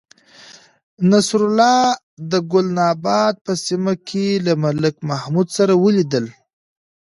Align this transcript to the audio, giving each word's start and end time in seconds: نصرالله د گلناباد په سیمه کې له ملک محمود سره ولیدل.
نصرالله 1.09 1.75
د 2.31 2.33
گلناباد 2.51 3.35
په 3.45 3.53
سیمه 3.65 3.93
کې 4.07 4.25
له 4.45 4.53
ملک 4.63 4.95
محمود 5.09 5.47
سره 5.57 5.73
ولیدل. 5.83 6.25